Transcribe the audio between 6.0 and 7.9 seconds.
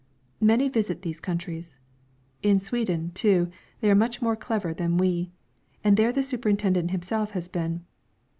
the superintendent himself has been.